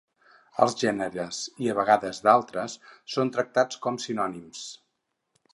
Els 0.63 0.75
gèneres 0.83 1.41
i 1.65 1.69
a 1.73 1.75
vegades 1.81 2.23
d'altres 2.29 2.79
són 3.17 3.33
tractats 3.39 3.81
com 3.85 4.03
sinònims. 4.09 4.65